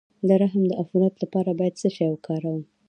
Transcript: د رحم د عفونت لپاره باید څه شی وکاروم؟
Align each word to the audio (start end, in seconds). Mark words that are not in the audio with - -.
د 0.27 0.29
رحم 0.41 0.63
د 0.67 0.71
عفونت 0.81 1.13
لپاره 1.23 1.51
باید 1.59 1.79
څه 1.81 1.87
شی 1.95 2.05
وکاروم؟ 2.09 2.61